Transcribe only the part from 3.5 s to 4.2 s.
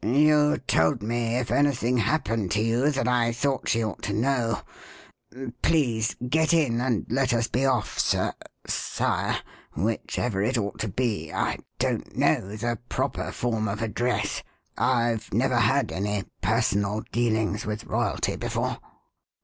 she ought to